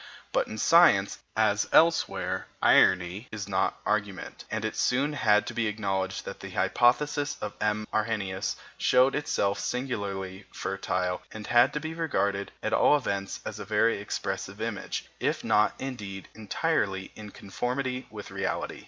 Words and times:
But 0.31 0.47
in 0.47 0.57
science, 0.57 1.19
as 1.37 1.67
elsewhere, 1.71 2.47
irony 2.59 3.27
is 3.31 3.47
not 3.47 3.79
argument, 3.85 4.45
and 4.49 4.65
it 4.65 4.75
soon 4.75 5.13
had 5.13 5.45
to 5.45 5.53
be 5.53 5.67
acknowledged 5.67 6.25
that 6.25 6.39
the 6.39 6.49
hypothesis 6.49 7.37
of 7.39 7.53
M. 7.61 7.87
Arrhenius 7.93 8.55
showed 8.79 9.13
itself 9.13 9.59
singularly 9.59 10.47
fertile 10.51 11.21
and 11.31 11.45
had 11.45 11.71
to 11.73 11.79
be 11.79 11.93
regarded, 11.93 12.51
at 12.63 12.73
all 12.73 12.97
events, 12.97 13.41
as 13.45 13.59
a 13.59 13.63
very 13.63 13.99
expressive 13.99 14.59
image, 14.59 15.07
if 15.19 15.43
not, 15.43 15.75
indeed, 15.77 16.29
entirely 16.33 17.11
in 17.13 17.29
conformity 17.29 18.07
with 18.09 18.31
reality. 18.31 18.79